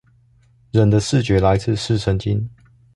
[0.71, 2.49] 人的視覺來自視神經